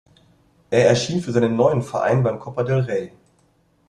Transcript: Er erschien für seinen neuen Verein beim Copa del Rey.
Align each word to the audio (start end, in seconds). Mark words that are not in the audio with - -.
Er 0.71 0.87
erschien 0.89 1.21
für 1.21 1.31
seinen 1.31 1.55
neuen 1.55 1.83
Verein 1.83 2.23
beim 2.23 2.39
Copa 2.39 2.63
del 2.63 2.79
Rey. 2.79 3.13